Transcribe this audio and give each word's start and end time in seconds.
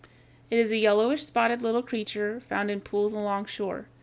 It 0.49 0.57
is 0.57 0.71
a 0.71 0.77
yellowish 0.77 1.23
spotted 1.23 1.61
little 1.61 1.83
creature 1.83 2.39
found 2.39 2.71
in 2.71 2.81
pools 2.81 3.13
alongshore. 3.13 3.85